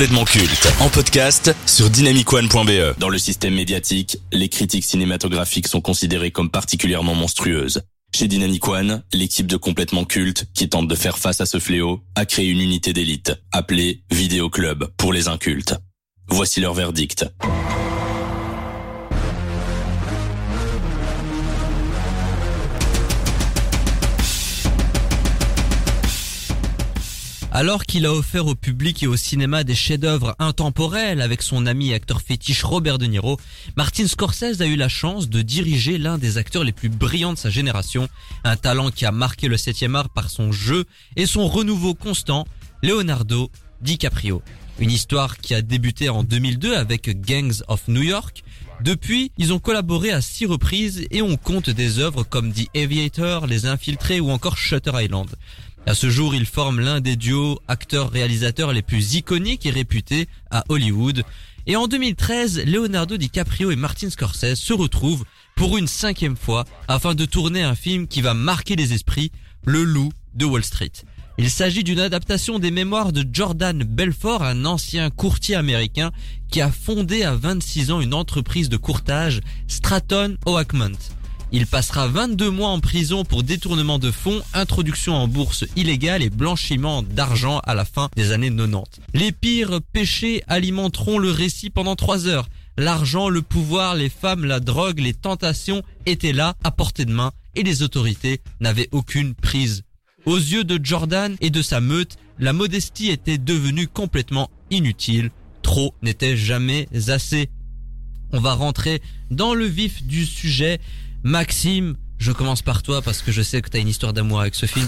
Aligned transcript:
Complètement 0.00 0.24
culte 0.24 0.72
en 0.80 0.88
podcast 0.88 1.54
sur 1.66 1.90
dynamicone.be. 1.90 2.98
Dans 2.98 3.10
le 3.10 3.18
système 3.18 3.52
médiatique, 3.52 4.16
les 4.32 4.48
critiques 4.48 4.86
cinématographiques 4.86 5.68
sont 5.68 5.82
considérées 5.82 6.30
comme 6.30 6.48
particulièrement 6.48 7.14
monstrueuses. 7.14 7.82
Chez 8.14 8.26
Dynamic 8.26 8.62
l'équipe 9.12 9.46
de 9.46 9.58
Complètement 9.58 10.06
Culte, 10.06 10.46
qui 10.54 10.70
tente 10.70 10.88
de 10.88 10.94
faire 10.94 11.18
face 11.18 11.42
à 11.42 11.44
ce 11.44 11.58
fléau, 11.58 12.00
a 12.14 12.24
créé 12.24 12.48
une 12.48 12.62
unité 12.62 12.94
d'élite, 12.94 13.34
appelée 13.52 14.02
Vidéo 14.10 14.48
Club 14.48 14.90
pour 14.96 15.12
les 15.12 15.28
incultes. 15.28 15.74
Voici 16.28 16.62
leur 16.62 16.72
verdict. 16.72 17.26
Alors 27.52 27.84
qu'il 27.84 28.06
a 28.06 28.12
offert 28.12 28.46
au 28.46 28.54
public 28.54 29.02
et 29.02 29.08
au 29.08 29.16
cinéma 29.16 29.64
des 29.64 29.74
chefs-d'œuvre 29.74 30.36
intemporels 30.38 31.20
avec 31.20 31.42
son 31.42 31.66
ami 31.66 31.90
et 31.90 31.94
acteur 31.94 32.22
fétiche 32.22 32.62
Robert 32.62 32.96
De 32.96 33.06
Niro, 33.06 33.40
Martin 33.76 34.06
Scorsese 34.06 34.60
a 34.60 34.66
eu 34.66 34.76
la 34.76 34.88
chance 34.88 35.28
de 35.28 35.42
diriger 35.42 35.98
l'un 35.98 36.16
des 36.16 36.38
acteurs 36.38 36.62
les 36.62 36.70
plus 36.70 36.88
brillants 36.88 37.32
de 37.32 37.38
sa 37.38 37.50
génération, 37.50 38.08
un 38.44 38.56
talent 38.56 38.92
qui 38.92 39.04
a 39.04 39.10
marqué 39.10 39.48
le 39.48 39.56
7 39.56 39.84
art 39.94 40.10
par 40.10 40.30
son 40.30 40.52
jeu 40.52 40.84
et 41.16 41.26
son 41.26 41.48
renouveau 41.48 41.94
constant, 41.94 42.46
Leonardo 42.84 43.50
DiCaprio. 43.82 44.42
Une 44.78 44.92
histoire 44.92 45.36
qui 45.38 45.52
a 45.52 45.60
débuté 45.60 46.08
en 46.08 46.22
2002 46.22 46.76
avec 46.76 47.20
Gangs 47.20 47.62
of 47.66 47.88
New 47.88 48.02
York. 48.02 48.44
Depuis, 48.80 49.30
ils 49.36 49.52
ont 49.52 49.58
collaboré 49.58 50.10
à 50.10 50.22
six 50.22 50.46
reprises 50.46 51.06
et 51.10 51.20
on 51.20 51.36
compte 51.36 51.68
des 51.68 51.98
œuvres 51.98 52.22
comme 52.22 52.52
The 52.52 52.68
Aviator, 52.74 53.46
Les 53.46 53.66
Infiltrés 53.66 54.20
ou 54.20 54.30
encore 54.30 54.56
Shutter 54.56 54.92
Island. 54.94 55.28
À 55.86 55.94
ce 55.94 56.10
jour, 56.10 56.34
ils 56.34 56.46
forment 56.46 56.80
l'un 56.80 57.00
des 57.00 57.16
duos 57.16 57.58
acteurs-réalisateurs 57.66 58.72
les 58.72 58.82
plus 58.82 59.14
iconiques 59.14 59.66
et 59.66 59.70
réputés 59.70 60.28
à 60.50 60.64
Hollywood. 60.68 61.24
Et 61.66 61.76
en 61.76 61.88
2013, 61.88 62.64
Leonardo 62.66 63.16
DiCaprio 63.16 63.70
et 63.70 63.76
Martin 63.76 64.10
Scorsese 64.10 64.54
se 64.54 64.72
retrouvent 64.72 65.24
pour 65.56 65.78
une 65.78 65.88
cinquième 65.88 66.36
fois 66.36 66.64
afin 66.86 67.14
de 67.14 67.24
tourner 67.24 67.62
un 67.62 67.74
film 67.74 68.06
qui 68.06 68.20
va 68.20 68.34
marquer 68.34 68.76
les 68.76 68.92
esprits, 68.92 69.32
Le 69.64 69.82
Loup 69.82 70.10
de 70.34 70.44
Wall 70.44 70.64
Street. 70.64 70.92
Il 71.38 71.50
s'agit 71.50 71.84
d'une 71.84 72.00
adaptation 72.00 72.58
des 72.58 72.70
mémoires 72.70 73.12
de 73.12 73.24
Jordan 73.32 73.82
Belfort, 73.82 74.42
un 74.42 74.66
ancien 74.66 75.08
courtier 75.08 75.54
américain 75.54 76.12
qui 76.50 76.60
a 76.60 76.70
fondé 76.70 77.22
à 77.22 77.34
26 77.34 77.90
ans 77.92 78.00
une 78.00 78.14
entreprise 78.14 78.68
de 78.68 78.76
courtage, 78.76 79.40
Stratton 79.66 80.36
Oakmont. 80.44 80.98
Il 81.52 81.66
passera 81.66 82.06
22 82.06 82.48
mois 82.50 82.68
en 82.68 82.78
prison 82.78 83.24
pour 83.24 83.42
détournement 83.42 83.98
de 83.98 84.12
fonds, 84.12 84.40
introduction 84.54 85.14
en 85.14 85.26
bourse 85.26 85.64
illégale 85.74 86.22
et 86.22 86.30
blanchiment 86.30 87.02
d'argent 87.02 87.58
à 87.64 87.74
la 87.74 87.84
fin 87.84 88.08
des 88.14 88.30
années 88.30 88.54
90. 88.54 89.00
Les 89.14 89.32
pires 89.32 89.80
péchés 89.92 90.44
alimenteront 90.46 91.18
le 91.18 91.32
récit 91.32 91.68
pendant 91.70 91.96
3 91.96 92.28
heures. 92.28 92.48
L'argent, 92.76 93.28
le 93.28 93.42
pouvoir, 93.42 93.96
les 93.96 94.08
femmes, 94.08 94.44
la 94.44 94.60
drogue, 94.60 95.00
les 95.00 95.12
tentations 95.12 95.82
étaient 96.06 96.32
là, 96.32 96.54
à 96.62 96.70
portée 96.70 97.04
de 97.04 97.12
main, 97.12 97.32
et 97.56 97.64
les 97.64 97.82
autorités 97.82 98.42
n'avaient 98.60 98.88
aucune 98.92 99.34
prise. 99.34 99.82
Aux 100.26 100.36
yeux 100.36 100.62
de 100.62 100.78
Jordan 100.82 101.36
et 101.40 101.50
de 101.50 101.62
sa 101.62 101.80
meute, 101.80 102.16
la 102.38 102.52
modestie 102.52 103.10
était 103.10 103.38
devenue 103.38 103.88
complètement 103.88 104.50
inutile. 104.70 105.30
Trop 105.62 105.94
n'était 106.00 106.36
jamais 106.36 106.88
assez. 107.08 107.50
On 108.32 108.38
va 108.38 108.54
rentrer 108.54 109.02
dans 109.32 109.54
le 109.54 109.64
vif 109.64 110.04
du 110.04 110.24
sujet. 110.24 110.78
Maxime, 111.22 111.96
je 112.18 112.32
commence 112.32 112.62
par 112.62 112.82
toi 112.82 113.02
parce 113.02 113.20
que 113.20 113.30
je 113.30 113.42
sais 113.42 113.60
que 113.60 113.68
tu 113.68 113.76
as 113.76 113.80
une 113.80 113.88
histoire 113.88 114.12
d'amour 114.12 114.40
avec 114.40 114.54
ce 114.54 114.66
film. 114.66 114.86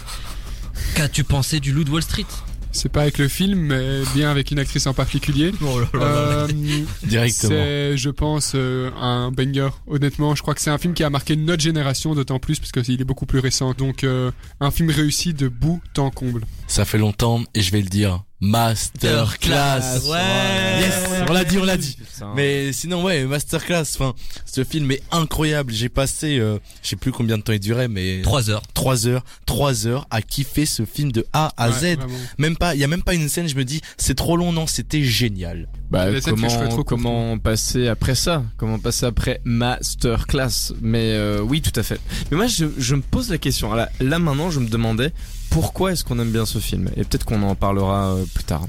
Qu'as-tu 0.95 1.25
pensé 1.25 1.61
du 1.61 1.73
Loup 1.73 1.85
de 1.85 1.91
Wall 1.91 2.03
Street? 2.03 2.27
C'est 2.75 2.89
pas 2.89 3.03
avec 3.03 3.19
le 3.19 3.29
film, 3.29 3.59
mais 3.61 4.01
bien 4.15 4.31
avec 4.31 4.51
une 4.51 4.59
actrice 4.59 4.87
en 4.87 4.95
particulier. 4.95 5.53
Oh 5.61 5.79
là 5.79 5.89
là 5.93 5.99
là. 6.01 6.07
Euh, 6.07 6.49
Directement. 7.03 7.51
C'est, 7.51 7.99
je 7.99 8.09
pense, 8.09 8.53
euh, 8.55 8.91
un 8.99 9.31
banger. 9.31 9.69
Honnêtement, 9.87 10.35
je 10.35 10.41
crois 10.41 10.55
que 10.55 10.63
c'est 10.63 10.71
un 10.71 10.79
film 10.79 10.95
qui 10.95 11.05
a 11.05 11.11
marqué 11.11 11.37
notre 11.37 11.63
génération, 11.63 12.15
d'autant 12.15 12.39
plus 12.39 12.59
parce 12.59 12.73
qu'il 12.73 12.99
est 12.99 13.05
beaucoup 13.05 13.27
plus 13.27 13.41
récent. 13.41 13.75
Donc, 13.75 14.05
euh, 14.05 14.31
un 14.61 14.71
film 14.71 14.89
réussi 14.89 15.35
de 15.35 15.49
bout 15.49 15.83
en 15.99 16.11
comble. 16.11 16.47
Ça 16.67 16.87
fait 16.87 16.99
longtemps 16.99 17.43
et 17.55 17.61
je 17.61 17.73
vais 17.73 17.83
le 17.83 17.91
dire. 17.91 18.23
Masterclass. 18.43 20.01
Ouais. 20.11 20.81
Yes, 20.81 20.95
on 21.29 21.33
l'a 21.33 21.45
dit, 21.45 21.59
on 21.59 21.65
l'a 21.65 21.77
dit. 21.77 21.97
Mais 22.35 22.73
sinon 22.73 23.05
ouais, 23.05 23.25
masterclass. 23.25 23.83
Enfin, 23.95 24.15
ce 24.45 24.65
film 24.65 24.91
est 24.91 25.03
incroyable. 25.13 25.73
J'ai 25.73 25.89
passé, 25.89 26.39
euh, 26.41 26.59
je 26.83 26.89
sais 26.89 26.97
plus 26.97 27.13
combien 27.13 27.39
de 27.39 27.43
temps 27.43 27.53
il 27.53 27.61
durait, 27.61 27.87
mais 27.87 28.21
3 28.23 28.51
heures. 28.51 28.63
trois 28.75 29.07
heures, 29.07 29.25
trois 29.47 29.87
heures 29.87 30.07
à 30.11 30.23
kiffer 30.23 30.67
ce 30.67 30.85
film 30.85 31.13
de 31.13 31.25
A 31.33 31.53
à 31.57 31.69
Ouais, 31.71 31.75
Z. 31.75 31.97
vraiment. 31.99 32.15
Même 32.39 32.57
pas, 32.57 32.75
il 32.75 32.81
y 32.81 32.85
a 32.85 32.89
même 32.89 33.03
pas 33.03 33.15
une 33.15 33.29
scène. 33.29 33.49
Je 33.49 33.55
me 33.55 33.65
dis, 33.65 33.81
c'est 33.97 34.17
trop 34.17 34.37
long. 34.37 34.53
Non, 34.53 34.67
c'était 34.67 35.03
génial. 35.05 35.69
Bah, 35.91 36.07
comment, 36.25 36.69
trop 36.69 36.85
comment 36.85 37.39
passer 37.39 37.87
après 37.87 38.17
ça? 38.17 38.43
Comment 38.57 38.79
passer 38.81 39.07
après 39.07 39.41
Masterclass? 39.45 40.73
Mais 40.81 41.13
euh, 41.13 41.41
oui, 41.41 41.63
tout 41.63 41.79
à 41.79 41.85
fait. 41.85 42.01
Mais 42.31 42.37
moi, 42.37 42.49
je, 42.49 42.65
je 42.77 42.95
me 42.97 43.03
pose 43.03 43.31
la 43.31 43.39
question. 43.39 43.73
Là, 43.73 43.89
là 44.01 44.19
maintenant, 44.19 44.51
je 44.51 44.59
me 44.59 44.69
demandais 44.69 45.13
pourquoi 45.53 45.93
est-ce 45.93 46.05
qu'on 46.05 46.19
aime 46.19 46.31
bien 46.33 46.47
ce 46.47 46.59
film? 46.59 46.89
Et 46.97 47.05
peut-être 47.05 47.25
qu'on 47.25 47.43
en 47.43 47.55
parlera 47.55 48.15
euh, 48.15 48.25
plus 48.35 48.45
tard. 48.45 48.67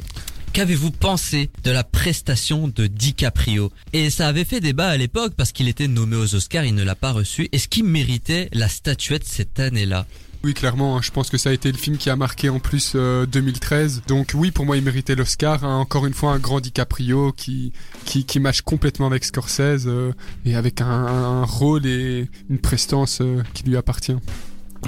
Qu'avez-vous 0.53 0.91
pensé 0.91 1.49
de 1.63 1.71
la 1.71 1.83
prestation 1.83 2.67
de 2.67 2.85
DiCaprio? 2.85 3.71
Et 3.91 4.09
ça 4.11 4.27
avait 4.27 4.44
fait 4.44 4.59
débat 4.59 4.89
à 4.89 4.97
l'époque 4.97 5.33
parce 5.35 5.51
qu'il 5.51 5.67
était 5.67 5.88
nommé 5.88 6.16
aux 6.16 6.35
Oscars, 6.35 6.66
il 6.66 6.75
ne 6.75 6.83
l'a 6.83 6.94
pas 6.95 7.11
reçu. 7.11 7.49
Est-ce 7.51 7.67
qu'il 7.67 7.85
méritait 7.85 8.49
la 8.53 8.67
statuette 8.69 9.23
cette 9.25 9.59
année-là? 9.59 10.05
Oui, 10.44 10.53
clairement. 10.53 10.97
hein, 10.97 11.01
je 11.01 11.09
pense 11.09 11.29
que 11.29 11.38
ça 11.38 11.49
a 11.49 11.53
été 11.53 11.71
le 11.71 11.77
film 11.77 11.97
qui 11.97 12.09
a 12.09 12.16
marqué 12.17 12.49
en 12.49 12.59
plus 12.59 12.91
euh, 12.95 13.25
2013. 13.25 14.03
Donc 14.07 14.31
oui, 14.35 14.51
pour 14.51 14.65
moi, 14.65 14.75
il 14.77 14.83
méritait 14.83 15.15
l'Oscar. 15.15 15.63
hein. 15.63 15.77
Encore 15.77 16.05
une 16.05 16.13
fois, 16.13 16.33
un 16.33 16.39
grand 16.39 16.59
DiCaprio 16.59 17.31
qui 17.31 17.71
qui, 18.05 18.25
qui 18.25 18.39
match 18.41 18.61
complètement 18.61 19.07
avec 19.07 19.23
Scorsese 19.23 19.88
euh, 19.88 20.11
et 20.45 20.55
avec 20.55 20.81
un, 20.81 20.85
un 20.85 21.45
rôle 21.45 21.85
et 21.88 22.29
une 22.50 22.59
prestance 22.59 23.19
euh, 23.21 23.41
qui 23.53 23.63
lui 23.63 23.77
appartient. 23.77 24.17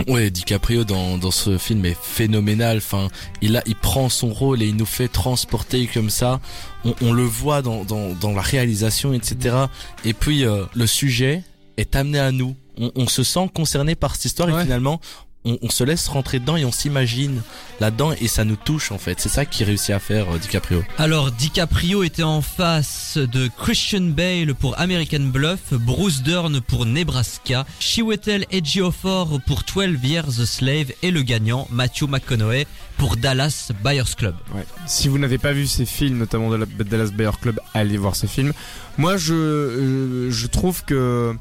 Ouais, 0.07 0.29
DiCaprio 0.29 0.83
dans 0.83 1.17
dans 1.17 1.31
ce 1.31 1.57
film 1.57 1.85
est 1.85 1.97
phénoménal. 1.99 2.77
Enfin, 2.77 3.07
il 3.41 3.57
a, 3.57 3.63
il 3.65 3.75
prend 3.75 4.09
son 4.09 4.33
rôle 4.33 4.61
et 4.61 4.67
il 4.67 4.75
nous 4.75 4.85
fait 4.85 5.07
transporter 5.07 5.87
comme 5.87 6.09
ça. 6.09 6.39
On, 6.83 6.93
on 7.01 7.13
le 7.13 7.23
voit 7.23 7.61
dans 7.61 7.83
dans 7.83 8.13
dans 8.13 8.31
la 8.33 8.41
réalisation, 8.41 9.13
etc. 9.13 9.55
Et 10.03 10.13
puis 10.13 10.45
euh, 10.45 10.65
le 10.75 10.87
sujet 10.87 11.43
est 11.77 11.95
amené 11.95 12.19
à 12.19 12.31
nous. 12.31 12.55
On, 12.77 12.91
on 12.95 13.07
se 13.07 13.23
sent 13.23 13.49
concerné 13.53 13.95
par 13.95 14.15
cette 14.15 14.25
histoire 14.25 14.49
et 14.49 14.63
finalement. 14.63 14.99
On, 15.45 15.57
on 15.61 15.69
se 15.69 15.83
laisse 15.83 16.07
rentrer 16.07 16.39
dedans 16.39 16.57
et 16.57 16.65
on 16.65 16.71
s'imagine 16.71 17.41
là-dedans 17.79 18.13
et 18.19 18.27
ça 18.27 18.43
nous 18.45 18.55
touche 18.55 18.91
en 18.91 18.97
fait. 18.97 19.19
C'est 19.19 19.29
ça 19.29 19.45
qu'il 19.45 19.65
réussit 19.65 19.91
à 19.91 19.99
faire 19.99 20.33
euh, 20.33 20.37
DiCaprio. 20.37 20.83
Alors 20.97 21.31
DiCaprio 21.31 22.03
était 22.03 22.23
en 22.23 22.41
face 22.41 23.17
de 23.17 23.49
Christian 23.57 24.01
Bale 24.01 24.55
pour 24.55 24.79
American 24.79 25.21
Bluff, 25.21 25.73
Bruce 25.73 26.21
Dern 26.23 26.61
pour 26.61 26.85
Nebraska, 26.85 27.65
Chiwetel 27.79 28.45
Ejiofor 28.51 29.39
pour 29.45 29.63
12 29.63 30.03
Years 30.03 30.39
a 30.39 30.45
Slave 30.45 30.91
et 31.01 31.11
le 31.11 31.21
gagnant 31.21 31.67
Matthew 31.71 32.03
McConaughey 32.07 32.67
pour 32.97 33.17
Dallas 33.17 33.71
Buyers 33.83 34.15
Club. 34.17 34.35
Ouais. 34.53 34.65
Si 34.87 35.07
vous 35.07 35.17
n'avez 35.17 35.37
pas 35.37 35.51
vu 35.51 35.67
ces 35.67 35.85
films, 35.85 36.17
notamment 36.17 36.49
de 36.49 36.55
la 36.55 36.65
Dallas 36.65 37.11
Bayer 37.13 37.31
Club, 37.41 37.59
allez 37.73 37.97
voir 37.97 38.15
ces 38.15 38.27
films. 38.27 38.53
Moi, 38.97 39.17
je, 39.17 39.33
euh, 39.33 40.31
je 40.31 40.47
trouve 40.47 40.83
que. 40.85 41.35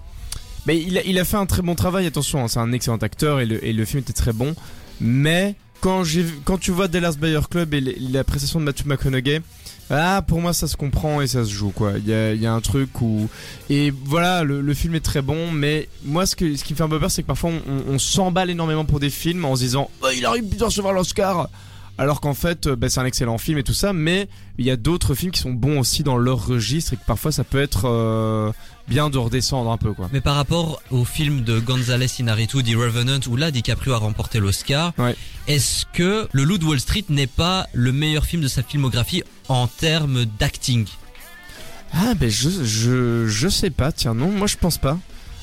Mais 0.67 0.81
il 0.81 0.99
a, 0.99 1.03
il 1.05 1.19
a 1.19 1.25
fait 1.25 1.37
un 1.37 1.47
très 1.47 1.63
bon 1.63 1.75
travail, 1.75 2.07
attention, 2.07 2.43
hein, 2.45 2.49
c'est 2.49 2.59
un 2.59 2.73
excellent 2.73 2.97
acteur 2.97 3.41
et 3.41 3.47
le, 3.47 3.65
et 3.65 3.73
le 3.73 3.85
film 3.85 4.01
était 4.01 4.13
très 4.13 4.33
bon. 4.33 4.55
Mais 5.01 5.55
quand, 5.81 6.05
j'ai 6.05 6.25
quand 6.45 6.59
tu 6.59 6.71
vois 6.71 6.89
Dallas 6.89 7.17
Bayer 7.19 7.41
Club 7.51 7.75
et 7.75 7.81
la 7.81 8.25
prestation 8.25 8.61
de 8.61 8.65
Matthew 8.65 8.87
McConaughey, 8.87 9.43
ah, 9.91 10.23
pour 10.27 10.41
moi 10.41 10.55
ça 10.55 10.67
se 10.67 10.77
comprend 10.77 11.21
et 11.21 11.27
ça 11.27 11.45
se 11.45 11.51
joue 11.51 11.69
quoi. 11.71 11.93
Il 11.99 12.09
y 12.09 12.15
a, 12.15 12.33
y 12.33 12.47
a 12.47 12.53
un 12.55 12.61
truc 12.63 13.03
où. 13.03 13.29
Et 13.69 13.91
voilà, 13.91 14.43
le, 14.43 14.63
le 14.63 14.75
film 14.75 14.95
est 14.95 15.01
très 15.01 15.21
bon, 15.21 15.51
mais 15.51 15.89
moi 16.05 16.25
ce, 16.25 16.37
que, 16.37 16.57
ce 16.57 16.65
qui 16.65 16.73
me 16.73 16.79
fait 16.79 16.85
un 16.85 16.89
peu 16.89 16.99
peur, 16.99 17.11
c'est 17.11 17.23
que 17.23 17.27
parfois 17.27 17.51
on, 17.51 17.93
on 17.93 17.99
s'emballe 17.99 18.49
énormément 18.49 18.87
pour 18.87 19.01
des 19.01 19.11
films 19.11 19.45
en 19.45 19.57
se 19.57 19.61
disant 19.63 19.91
oh, 20.03 20.07
il 20.17 20.25
aurait 20.25 20.41
pu 20.41 20.63
recevoir 20.63 20.95
l'Oscar 20.95 21.51
alors 21.99 22.21
qu'en 22.21 22.35
fait, 22.35 22.67
euh, 22.67 22.77
bah, 22.77 22.89
c'est 22.89 23.01
un 23.01 23.05
excellent 23.05 23.39
film 23.39 23.59
et 23.59 23.63
tout 23.63 23.75
ça, 23.75 23.93
mais 23.93 24.29
il 24.59 24.65
y 24.65 24.71
a 24.71 24.77
d'autres 24.77 25.15
films 25.15 25.31
qui 25.33 25.41
sont 25.41 25.53
bons 25.53 25.79
aussi 25.81 26.03
dans 26.03 26.17
leur 26.17 26.47
registre 26.47 26.93
et 26.93 26.97
que 26.97 27.05
parfois 27.07 27.31
ça 27.33 27.45
peut 27.45 27.61
être 27.61 27.83
euh, 27.89 28.53
bien 28.89 29.11
de 29.11 29.19
redescendre 29.19 29.71
un 29.71 29.77
peu 29.79 29.93
quoi. 29.93 30.09
Mais 30.13 30.21
par 30.21 30.35
rapport 30.37 30.83
au 30.91 31.05
film 31.05 31.43
de 31.43 31.61
González 31.61 32.07
Inarritu, 32.19 32.63
The 32.63 32.75
Revenant, 32.77 33.21
où 33.29 33.37
là 33.37 33.51
DiCaprio 33.51 33.93
a 33.95 33.99
remporté 33.99 34.41
l'Oscar, 34.41 34.93
Ouais. 34.99 35.15
est-ce 35.47 35.85
que 35.93 36.29
Le 36.33 36.45
Loup 36.45 36.59
de 36.59 36.65
Wall 36.65 36.81
Street 36.81 37.05
n'est 37.09 37.27
pas 37.27 37.67
le 37.73 37.93
meilleur 37.93 38.25
film 38.25 38.43
de 38.43 38.49
sa 38.49 38.63
filmographie 38.63 39.23
en 39.49 39.67
termes 39.69 40.25
d'acting? 40.39 40.87
Ah 41.93 42.15
ben 42.15 42.29
je, 42.29 42.49
je, 42.65 43.27
je 43.29 43.49
sais 43.49 43.71
pas, 43.71 43.93
tiens 43.93 44.15
non, 44.15 44.31
moi 44.31 44.47
je 44.49 44.57
pense 44.57 44.79
pas. 44.79 44.99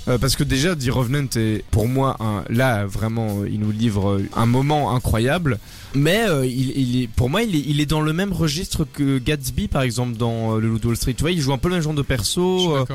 Euh, 0.08 0.18
parce 0.18 0.36
que 0.36 0.44
déjà, 0.44 0.76
The 0.76 0.90
Revenant 0.90 1.28
est 1.36 1.64
pour 1.70 1.88
moi 1.88 2.18
un, 2.20 2.44
là 2.50 2.86
vraiment 2.88 3.42
euh, 3.42 3.50
il 3.50 3.60
nous 3.60 3.72
livre 3.72 4.14
euh, 4.14 4.30
un 4.36 4.48
moment 4.48 4.96
incroyable. 4.96 5.60
Mais 5.94 6.26
euh, 6.28 6.46
il, 6.46 6.72
il 6.76 7.04
est, 7.04 7.08
pour 7.08 7.30
moi 7.30 7.44
il 7.44 7.56
est, 7.56 7.64
il 7.68 7.80
est 7.82 7.86
dans 7.86 8.02
le 8.02 8.12
même 8.12 8.34
registre 8.34 8.86
que 8.92 9.20
Gatsby 9.20 9.68
par 9.68 9.84
exemple 9.84 10.18
dans 10.18 10.56
le 10.56 10.68
Loup 10.68 10.80
de 10.80 10.88
Wall 10.88 10.98
Street. 10.98 11.14
Tu 11.14 11.22
vois, 11.22 11.32
il 11.32 11.40
joue 11.40 11.54
un 11.54 11.60
peu 11.60 11.68
le 11.70 11.76
même 11.76 11.84
genre 11.84 11.94
de 11.94 12.00
Je 12.00 12.04
suis 12.04 12.16
perso. 12.16 12.76
euh, 12.78 12.86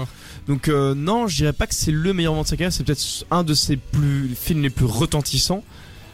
donc 0.49 0.69
non, 0.69 1.29
je 1.29 1.37
dirais 1.37 1.53
pas 1.53 1.67
que 1.69 1.75
c'est 1.75 1.93
le 1.93 2.13
meilleur 2.13 2.33
moment 2.33 2.43
de 2.43 2.49
sa 2.49 2.57
carrière. 2.57 2.73
C'est 2.73 2.85
peut-être 2.85 3.25
un 3.31 3.45
de 3.45 3.55
ses 3.55 3.77
plus 3.77 4.35
films 4.35 4.63
les 4.63 4.71
plus 4.71 4.87
retentissants. 4.87 5.63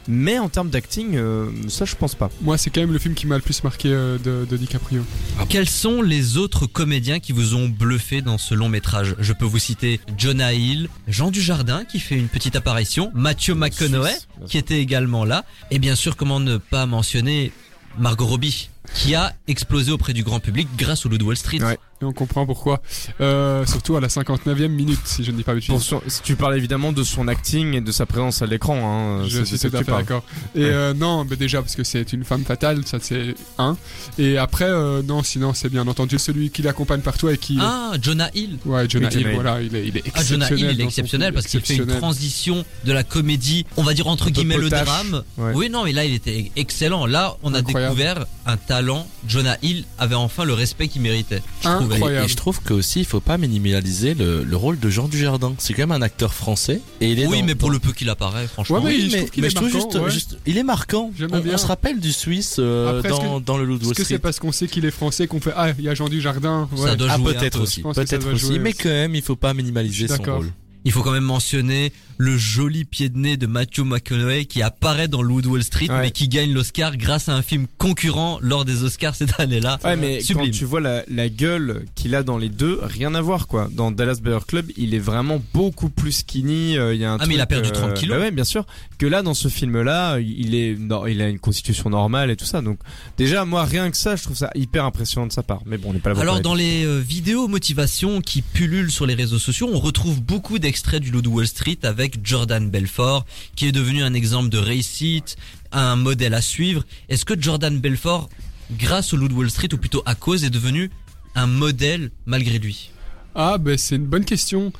Mais 0.08 0.38
en 0.38 0.48
termes 0.48 0.70
d'acting, 0.70 1.14
euh, 1.14 1.50
ça 1.68 1.84
je 1.84 1.94
pense 1.94 2.14
pas. 2.14 2.30
Moi, 2.40 2.58
c'est 2.58 2.70
quand 2.70 2.80
même 2.80 2.92
le 2.92 2.98
film 2.98 3.14
qui 3.14 3.26
m'a 3.26 3.36
le 3.36 3.42
plus 3.42 3.62
marqué 3.64 3.88
euh, 3.92 4.18
de, 4.18 4.46
de 4.48 4.56
DiCaprio. 4.56 5.04
Quels 5.48 5.68
sont 5.68 6.02
les 6.02 6.36
autres 6.36 6.66
comédiens 6.66 7.20
qui 7.20 7.32
vous 7.32 7.54
ont 7.54 7.68
bluffé 7.68 8.22
dans 8.22 8.38
ce 8.38 8.54
long 8.54 8.68
métrage? 8.68 9.14
Je 9.18 9.32
peux 9.32 9.44
vous 9.44 9.58
citer 9.58 10.00
Jonah 10.18 10.52
Hill, 10.52 10.88
Jean 11.08 11.30
Dujardin 11.30 11.84
qui 11.84 12.00
fait 12.00 12.16
une 12.16 12.28
petite 12.28 12.56
apparition, 12.56 13.10
Matthew 13.14 13.50
McConaughey 13.50 14.16
qui 14.46 14.58
était 14.58 14.80
également 14.80 15.24
là, 15.24 15.44
et 15.70 15.78
bien 15.78 15.94
sûr 15.94 16.16
comment 16.16 16.40
ne 16.40 16.56
pas 16.56 16.86
mentionner 16.86 17.52
Margot 17.98 18.26
Robbie 18.26 18.70
qui 18.94 19.14
a 19.14 19.32
explosé 19.48 19.92
auprès 19.92 20.12
du 20.12 20.22
grand 20.24 20.40
public 20.40 20.68
grâce 20.76 21.06
au 21.06 21.08
Loup 21.08 21.18
de 21.18 21.24
Wall 21.24 21.36
Street. 21.36 21.62
Ouais. 21.62 21.78
Et 22.00 22.04
on 22.04 22.12
comprend 22.12 22.44
pourquoi. 22.46 22.82
Euh, 23.20 23.64
surtout 23.64 23.96
à 23.96 24.00
la 24.00 24.08
59e 24.08 24.66
minute, 24.72 24.98
si 25.04 25.22
je 25.22 25.30
ne 25.30 25.36
dis 25.36 25.44
pas 25.44 25.54
son- 25.78 26.02
si 26.08 26.20
tu 26.22 26.34
parles 26.34 26.56
évidemment 26.56 26.90
de 26.92 27.04
son 27.04 27.28
acting 27.28 27.74
et 27.74 27.80
de 27.80 27.92
sa 27.92 28.06
présence 28.06 28.42
à 28.42 28.46
l'écran, 28.46 28.74
hein, 29.22 29.24
Je 29.28 29.44
suis 29.44 29.56
tout 29.58 29.68
à 29.76 29.78
fait 29.84 29.84
d'accord. 29.92 30.24
Et 30.56 30.64
Ouais. 30.64 30.70
euh, 30.72 30.94
non, 30.94 31.24
mais 31.28 31.36
déjà 31.36 31.62
parce 31.62 31.76
que 31.76 31.84
c'est 31.84 32.12
une 32.12 32.24
femme 32.24 32.44
fatale, 32.44 32.84
ça 32.86 32.98
c'est 33.00 33.36
un. 33.58 33.76
Et 34.18 34.36
après, 34.36 34.64
euh, 34.64 35.00
non, 35.02 35.22
sinon 35.22 35.54
c'est 35.54 35.68
bien 35.68 35.86
entendu 35.86 36.18
celui 36.18 36.50
qui 36.50 36.62
l'accompagne 36.62 37.02
partout 37.02 37.28
et 37.28 37.38
qui. 37.38 37.56
Ah, 37.60 37.92
Jonah 38.02 38.30
Hill. 38.34 38.58
Ouais, 38.64 38.88
Jonah 38.88 39.06
Oui, 39.06 39.12
Jonah 39.12 39.20
Hill, 39.20 39.20
Hill. 39.28 39.34
voilà, 39.34 39.62
il 39.62 39.76
est, 39.76 39.86
il 39.86 39.96
est 39.98 40.02
Ah, 40.14 40.24
Jonah 40.24 40.46
Hill, 40.46 40.52
exceptionnel. 40.54 40.74
il 40.74 40.80
est 40.80 40.84
exceptionnel 40.84 41.32
parce 41.32 41.46
qu'il 41.46 41.60
fait 41.60 41.74
une 41.74 41.82
exceptionnel. 41.82 42.00
transition 42.00 42.64
de 42.84 42.92
la 42.92 43.04
comédie, 43.04 43.64
on 43.76 43.84
va 43.84 43.94
dire 43.94 44.08
entre 44.08 44.28
guillemets 44.30 44.58
le 44.58 44.70
drame. 44.70 45.22
Ouais. 45.38 45.52
Oui, 45.54 45.70
non, 45.70 45.84
mais 45.84 45.92
là 45.92 46.04
il 46.04 46.14
était 46.14 46.50
excellent. 46.56 47.06
Là, 47.06 47.36
on 47.44 47.54
a 47.54 47.58
Incroyable. 47.60 47.94
découvert 47.96 48.26
un 48.44 48.56
talent. 48.72 49.06
Jonah 49.28 49.56
Hill 49.62 49.84
avait 49.98 50.14
enfin 50.14 50.44
le 50.44 50.54
respect 50.54 50.88
qu'il 50.88 51.02
méritait. 51.02 51.42
je 51.62 51.68
trouvais. 51.68 51.94
Incroyable. 51.96 52.24
Et 52.24 52.28
je 52.28 52.36
trouve 52.36 52.60
que 52.62 52.72
aussi 52.72 53.00
il 53.00 53.04
faut 53.04 53.20
pas 53.20 53.36
minimaliser 53.36 54.14
le, 54.14 54.44
le 54.44 54.56
rôle 54.56 54.78
de 54.78 54.88
Jean 54.88 55.08
Dujardin. 55.08 55.54
C'est 55.58 55.74
quand 55.74 55.82
même 55.82 55.92
un 55.92 56.00
acteur 56.02 56.32
français 56.32 56.80
et 57.02 57.12
il 57.12 57.20
est 57.20 57.26
Oui, 57.26 57.40
dans- 57.40 57.46
mais 57.46 57.54
pour 57.54 57.68
dans- 57.68 57.74
le 57.74 57.78
peu 57.80 57.92
qu'il 57.92 58.08
apparaît, 58.08 58.46
franchement. 58.46 58.76
Ouais, 58.76 58.82
mais 58.84 58.96
Oui, 58.96 59.28
mais, 59.36 59.50
je 59.50 59.54
trouve 59.54 59.70
marquant, 59.72 59.78
juste, 59.90 59.94
ouais. 60.04 60.10
juste- 60.10 60.38
il 60.46 60.56
est 60.56 60.62
marquant. 60.62 61.10
On, 61.20 61.38
bien. 61.40 61.54
on 61.54 61.58
se 61.58 61.66
rappelle 61.66 62.00
du 62.00 62.12
Suisse 62.12 62.56
euh, 62.58 62.98
Après, 62.98 63.10
dans, 63.10 63.40
dans 63.40 63.58
le 63.58 63.64
Loup 63.64 63.78
de 63.78 63.84
Est-ce 63.84 63.92
que 63.94 64.04
c'est 64.04 64.18
parce 64.18 64.38
qu'on 64.38 64.52
sait 64.52 64.66
qu'il 64.68 64.84
est 64.86 64.90
français 64.90 65.26
qu'on 65.26 65.40
fait 65.40 65.52
Ah, 65.54 65.70
il 65.78 65.84
y 65.84 65.88
a 65.88 65.94
Jean 65.94 66.08
Dujardin 66.08 66.68
ouais. 66.72 66.88
Ça 66.88 66.96
doit 66.96 67.08
Ah 67.10 67.16
jouer 67.18 67.36
un 67.36 67.38
peut-être 67.40 67.58
peu. 67.58 67.64
aussi, 67.64 67.82
peut-être 67.82 68.32
aussi, 68.32 68.58
mais 68.58 68.72
quand 68.72 68.88
même 68.88 69.14
il 69.14 69.22
faut 69.22 69.36
pas 69.36 69.52
minimaliser 69.54 70.08
son 70.08 70.22
rôle. 70.22 70.50
Il 70.84 70.90
faut 70.90 71.02
quand 71.02 71.12
même 71.12 71.22
mentionner 71.22 71.92
le 72.22 72.38
joli 72.38 72.84
pied 72.84 73.08
de 73.08 73.18
nez 73.18 73.36
de 73.36 73.46
Matthew 73.48 73.80
McConaughey 73.80 74.44
qui 74.44 74.62
apparaît 74.62 75.08
dans 75.08 75.22
de 75.22 75.48
Wall 75.48 75.64
Street 75.64 75.90
Ouais. 75.90 76.00
mais 76.02 76.10
qui 76.12 76.28
gagne 76.28 76.52
l'Oscar 76.52 76.96
grâce 76.96 77.28
à 77.28 77.34
un 77.34 77.42
film 77.42 77.66
concurrent 77.78 78.38
lors 78.40 78.64
des 78.64 78.84
Oscars 78.84 79.16
cette 79.16 79.40
année-là. 79.40 79.80
Ouais, 79.82 79.96
mais 79.96 80.20
Sublime. 80.20 80.46
quand 80.46 80.56
tu 80.56 80.64
vois 80.64 80.80
la, 80.80 81.02
la 81.08 81.28
gueule 81.28 81.84
qu'il 81.96 82.14
a 82.14 82.22
dans 82.22 82.38
les 82.38 82.48
deux, 82.48 82.78
rien 82.82 83.14
à 83.16 83.20
voir 83.20 83.48
quoi. 83.48 83.68
Dans 83.72 83.90
Dallas 83.90 84.20
Bear 84.22 84.46
Club, 84.46 84.66
il 84.76 84.94
est 84.94 85.00
vraiment 85.00 85.42
beaucoup 85.52 85.88
plus 85.88 86.12
skinny. 86.12 86.78
euh, 86.78 86.94
Il 86.94 87.00
y 87.00 87.04
a 87.04 87.12
un 87.12 87.16
Ah, 87.18 87.26
mais 87.26 87.34
il 87.34 87.40
a 87.40 87.46
perdu 87.46 87.72
30 87.72 87.94
kilos. 87.94 88.16
bah 88.16 88.22
ouais, 88.24 88.30
bien 88.30 88.44
sûr. 88.44 88.66
Que 88.98 89.06
là, 89.06 89.22
dans 89.22 89.34
ce 89.34 89.48
film-là, 89.48 90.20
il 90.20 90.54
est, 90.54 90.76
non, 90.78 91.06
il 91.08 91.20
a 91.22 91.28
une 91.28 91.40
constitution 91.40 91.90
normale 91.90 92.30
et 92.30 92.36
tout 92.36 92.44
ça. 92.44 92.62
Donc 92.62 92.78
déjà, 93.18 93.44
moi, 93.44 93.64
rien 93.64 93.90
que 93.90 93.96
ça, 93.96 94.14
je 94.14 94.22
trouve 94.22 94.36
ça 94.36 94.50
hyper 94.54 94.84
impressionnant 94.84 95.26
de 95.26 95.32
sa 95.32 95.42
part. 95.42 95.62
Mais 95.66 95.76
bon, 95.76 95.90
on 95.90 95.92
n'est 95.94 95.98
pas 95.98 96.10
là 96.10 96.14
pour 96.14 96.22
Alors 96.22 96.40
dans 96.40 96.54
les 96.54 96.84
euh, 96.84 97.00
vidéos 97.00 97.48
motivation 97.48 98.20
qui 98.20 98.42
pullulent 98.42 98.92
sur 98.92 99.06
les 99.06 99.14
réseaux 99.14 99.40
sociaux, 99.40 99.68
on 99.72 99.80
retrouve 99.80 100.22
beaucoup 100.22 100.60
d'extraits 100.60 101.02
du 101.02 101.10
Loup 101.10 101.22
de 101.22 101.28
Wall 101.28 101.48
Street 101.48 101.78
avec 101.82 102.11
Jordan 102.22 102.70
Belfort 102.70 103.24
qui 103.56 103.66
est 103.66 103.72
devenu 103.72 104.02
un 104.02 104.14
exemple 104.14 104.48
de 104.48 104.58
réussite, 104.58 105.36
un 105.72 105.96
modèle 105.96 106.34
à 106.34 106.40
suivre. 106.40 106.84
Est-ce 107.08 107.24
que 107.24 107.40
Jordan 107.40 107.78
Belfort, 107.78 108.28
grâce 108.72 109.12
au 109.12 109.16
Loup 109.16 109.28
Wall 109.34 109.50
Street 109.50 109.72
ou 109.72 109.78
plutôt 109.78 110.02
à 110.06 110.14
cause, 110.14 110.44
est 110.44 110.50
devenu 110.50 110.90
un 111.34 111.46
modèle 111.46 112.10
malgré 112.26 112.58
lui? 112.58 112.90
Ah, 113.34 113.58
ben 113.58 113.78
c'est 113.78 113.96
une 113.96 114.06
bonne 114.06 114.24
question. 114.24 114.72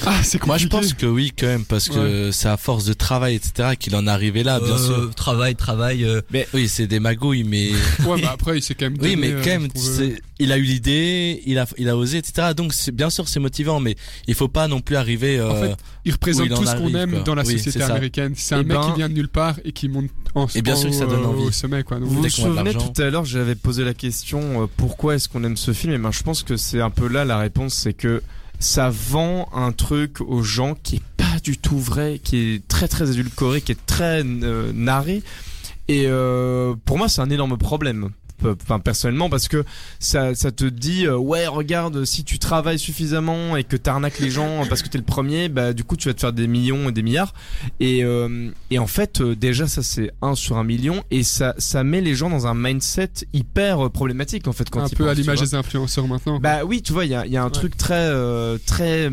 ah, 0.06 0.22
c'est 0.22 0.38
compliqué. 0.38 0.46
Moi 0.46 0.58
je 0.58 0.66
pense 0.68 0.94
que 0.94 1.06
oui 1.06 1.32
quand 1.38 1.46
même 1.46 1.64
parce 1.64 1.88
que 1.88 2.30
c'est 2.32 2.48
à 2.48 2.56
force 2.56 2.84
de 2.84 2.92
travail 2.92 3.34
etc 3.36 3.70
qu'il 3.78 3.94
en 3.96 4.06
est 4.06 4.10
arrivé 4.10 4.42
là 4.42 4.60
bien 4.60 4.74
Euh, 4.74 4.78
sûr. 5.06 5.14
Travail, 5.14 5.54
travail. 5.56 6.04
euh, 6.04 6.20
Oui 6.52 6.68
c'est 6.68 6.86
des 6.86 7.00
magouilles 7.00 7.44
mais 7.44 7.70
Ouais, 8.06 8.20
bah 8.22 8.30
après, 8.34 8.58
il 8.58 8.62
s'est 8.62 8.74
quand 8.74 8.86
même. 8.86 8.94
oui 9.00 9.14
donné, 9.14 9.16
mais 9.16 9.32
euh, 9.32 9.40
quand 9.42 9.50
même 9.50 9.62
je 9.64 9.68
trouve, 9.68 9.96
c'est- 9.96 10.22
il 10.40 10.50
a 10.52 10.58
eu 10.58 10.62
l'idée 10.62 11.42
il 11.46 11.58
a 11.58 11.66
il 11.78 11.88
a 11.88 11.96
osé 11.96 12.18
etc 12.18 12.48
donc 12.56 12.74
bien 12.92 13.08
sûr 13.10 13.28
c'est 13.28 13.38
motivant 13.40 13.78
mais 13.80 13.94
il 14.26 14.34
faut 14.34 14.48
pas 14.48 14.66
non 14.68 14.80
plus 14.80 14.96
arriver 14.96 15.38
euh, 15.38 15.50
En 15.50 15.54
fait, 15.56 15.76
Il 16.04 16.12
représente 16.12 16.46
il 16.46 16.54
tout 16.54 16.66
ce 16.66 16.74
qu'on 16.76 16.94
aime 16.94 17.10
quoi. 17.12 17.20
dans 17.20 17.34
la 17.34 17.44
Oui, 17.44 17.52
société 17.58 17.82
américaine. 17.82 18.32
C'est 18.36 18.54
un 18.56 18.60
Eh 18.60 18.64
mec 18.64 18.76
ben- 18.76 18.90
qui 18.90 18.96
vient 18.98 19.08
de 19.08 19.14
nulle 19.14 19.28
part 19.28 19.56
et 19.64 19.72
qui 19.72 19.88
monte 19.88 20.10
en 20.34 20.46
Et 20.54 20.60
bien 20.62 20.76
sûr 20.76 20.90
que 20.90 20.94
ça 20.96 21.06
donne 21.06 21.24
envie. 21.24 21.44
au 21.44 21.50
sommet, 21.52 21.82
quoi. 21.84 21.98
Donc, 21.98 22.08
Vous 22.08 22.20
vous 22.22 22.28
souvenez 22.28 22.74
tout 22.74 23.00
à 23.00 23.08
l'heure, 23.10 23.24
j'avais 23.24 23.54
posé 23.54 23.84
la 23.84 23.94
question 23.94 24.62
euh, 24.62 24.66
pourquoi 24.76 25.14
est-ce 25.14 25.28
qu'on 25.28 25.44
aime 25.44 25.56
ce 25.56 25.72
film? 25.72 25.92
Et 25.94 25.98
ben, 25.98 26.10
je 26.12 26.22
pense 26.22 26.42
que 26.42 26.56
c'est 26.56 26.80
un 26.80 26.90
peu 26.90 27.06
là 27.08 27.24
la 27.24 27.38
réponse, 27.38 27.74
c'est 27.74 27.92
que 27.94 28.22
ça 28.58 28.90
vend 28.90 29.48
un 29.52 29.72
truc 29.72 30.20
aux 30.20 30.42
gens 30.42 30.74
qui 30.74 30.96
est 30.96 31.02
pas 31.16 31.38
du 31.42 31.58
tout 31.58 31.78
vrai, 31.78 32.20
qui 32.22 32.38
est 32.38 32.68
très 32.68 32.88
très 32.88 33.10
édulcoré, 33.10 33.60
qui 33.60 33.72
est 33.72 33.86
très 33.86 34.22
euh, 34.24 34.72
narré. 34.74 35.22
Et 35.88 36.04
euh, 36.06 36.74
pour 36.84 36.98
moi, 36.98 37.08
c'est 37.08 37.20
un 37.20 37.30
énorme 37.30 37.58
problème. 37.58 38.10
Enfin, 38.62 38.78
personnellement, 38.78 39.28
parce 39.30 39.48
que 39.48 39.64
ça, 39.98 40.34
ça 40.34 40.52
te 40.52 40.64
dit, 40.64 41.06
euh, 41.06 41.16
ouais, 41.16 41.46
regarde, 41.46 42.04
si 42.04 42.24
tu 42.24 42.38
travailles 42.38 42.78
suffisamment 42.78 43.56
et 43.56 43.64
que 43.64 43.76
t'arnaques 43.76 44.18
les 44.20 44.30
gens 44.30 44.64
parce 44.68 44.82
que 44.82 44.88
t'es 44.88 44.98
le 44.98 45.04
premier, 45.04 45.48
bah 45.48 45.72
du 45.72 45.84
coup, 45.84 45.96
tu 45.96 46.08
vas 46.08 46.14
te 46.14 46.20
faire 46.20 46.32
des 46.32 46.46
millions 46.46 46.88
et 46.88 46.92
des 46.92 47.02
milliards. 47.02 47.32
Et, 47.80 48.04
euh, 48.04 48.50
et 48.70 48.78
en 48.78 48.86
fait, 48.86 49.20
euh, 49.20 49.34
déjà, 49.34 49.66
ça 49.66 49.82
c'est 49.82 50.10
un 50.22 50.34
sur 50.34 50.56
un 50.58 50.64
million 50.64 51.02
et 51.10 51.22
ça, 51.22 51.54
ça 51.58 51.84
met 51.84 52.00
les 52.00 52.14
gens 52.14 52.30
dans 52.30 52.46
un 52.46 52.54
mindset 52.54 53.10
hyper 53.32 53.86
euh, 53.86 53.88
problématique 53.88 54.48
en 54.48 54.52
fait 54.52 54.68
quand 54.70 54.82
un 54.82 54.88
peu 54.88 55.04
à 55.04 55.08
pensent, 55.08 55.18
l'image 55.18 55.40
des 55.40 55.54
influenceurs 55.54 56.06
maintenant. 56.08 56.38
Bah 56.40 56.64
oui, 56.64 56.82
tu 56.82 56.92
vois, 56.92 57.04
il 57.04 57.10
y 57.10 57.14
a, 57.14 57.26
il 57.26 57.32
y 57.32 57.36
a 57.36 57.42
un 57.42 57.46
Ouais. 57.46 57.50
truc 57.50 57.76
très 57.76 57.94
euh, 57.94 58.58
très 58.66 59.06
euh, 59.06 59.10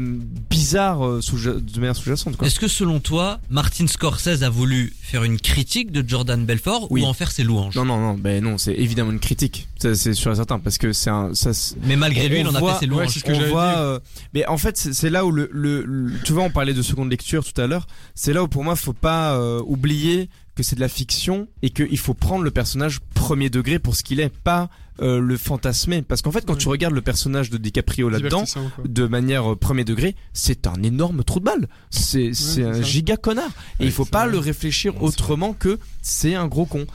bizarre 0.50 1.06
euh, 1.06 1.22
sous, 1.22 1.38
de 1.38 1.80
manière 1.80 1.96
sous-jacente. 1.96 2.42
Est-ce 2.44 2.60
que 2.60 2.68
selon 2.68 3.00
toi, 3.00 3.40
Martin 3.50 3.88
Scorsese 3.88 4.42
a 4.44 4.50
voulu 4.50 4.94
faire 5.02 5.24
une 5.24 5.40
critique 5.40 5.92
de 5.92 6.08
Jordan 6.08 6.44
Belfort 6.46 6.88
Oui. 6.92 7.02
ou 7.02 7.06
en 7.06 7.14
faire 7.14 7.32
ses 7.32 7.44
louanges? 7.44 7.76
Non, 7.76 7.86
non, 7.86 8.00
non, 8.00 8.14
ben 8.16 8.44
non, 8.44 8.58
c'est 8.58 8.74
évidemment 8.74 9.12
une 9.12 9.20
critique. 9.22 9.68
C'est 9.80 10.14
sûr 10.14 10.32
et 10.32 10.36
certain 10.36 10.60
parce 10.60 10.78
que 10.78 10.92
c'est 10.92 11.10
un, 11.10 11.34
ça, 11.34 11.52
Mais 11.84 11.96
malgré 11.96 12.28
lui, 12.28 12.38
On 12.40 12.42
il 12.42 12.48
en 12.48 12.56
a 12.56 12.60
voit- 12.60 12.74
fait 12.74 12.86
ses 12.86 12.92
ouais, 12.92 12.98
louanges. 12.98 13.14
c'est 13.14 13.20
ce 13.20 13.24
que 13.26 13.32
on 13.32 13.50
voit, 13.50 13.78
euh, 13.78 14.00
mais 14.34 14.46
en 14.48 14.58
fait, 14.58 14.76
c'est 14.78 15.10
là 15.10 15.26
où 15.26 15.32
le, 15.32 15.50
le, 15.54 15.84
le- 15.86 16.12
tu 16.26 16.34
vois, 16.34 16.44
on 16.44 16.50
parlait 16.52 16.74
de 16.74 16.82
seconde 16.82 17.10
lecture 17.10 17.44
tout 17.46 17.60
à 17.62 17.68
l'heure. 17.68 17.88
C'est 18.16 18.34
là 18.34 18.44
où 18.44 18.48
pour 18.48 18.64
moi, 18.64 18.76
faut 18.76 18.94
pas 18.94 19.34
euh, 19.36 19.62
oublier 19.66 20.30
que 20.56 20.64
c'est 20.64 20.76
de 20.76 20.82
la 20.82 20.90
fiction 20.90 21.48
et 21.62 21.70
qu'il 21.70 21.98
faut 21.98 22.14
prendre 22.14 22.44
le 22.44 22.52
personnage 22.52 23.00
premier 23.14 23.50
degré 23.50 23.80
pour 23.80 23.96
ce 23.96 24.04
qu'il 24.04 24.20
est, 24.20 24.30
pas 24.30 24.70
euh, 25.02 25.20
le 25.20 25.38
fantasmer. 25.38 26.02
Parce 26.04 26.22
qu'en 26.22 26.32
fait, 26.32 26.46
quand 26.46 26.54
Ouais. 26.54 26.60
tu 26.60 26.68
regardes 26.68 26.94
le 26.94 27.02
personnage 27.02 27.50
de 27.50 27.58
DiCaprio 27.58 28.10
là-dedans, 28.10 28.44
de 28.86 29.08
manière 29.08 29.54
euh, 29.54 29.56
premier 29.56 29.86
degré, 29.86 30.16
c'est 30.34 30.68
un 30.68 30.84
énorme 30.84 31.24
trou 31.24 31.40
de 31.40 31.46
balle. 31.46 31.70
C'est 31.90 32.28
un 32.30 32.34
ça. 32.74 32.82
giga 32.82 33.16
connard. 33.18 33.46
Et 33.80 33.84
Ouais, 33.84 33.86
il 33.88 33.92
faut 33.92 34.06
pas 34.06 34.24
vrai. 34.26 34.34
le 34.34 34.38
réfléchir 34.40 35.02
autrement 35.02 35.54
que 35.54 35.80
c'est 36.02 36.36
un 36.36 36.48
gros 36.48 36.66
con. 36.66 36.86